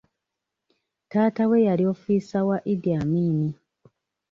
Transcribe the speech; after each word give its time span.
Taata 1.09 1.43
we 1.49 1.57
yali 1.67 1.83
ofiisa 1.93 2.39
wa 2.49 2.57
Idi 2.73 2.91
Amin. 3.01 3.39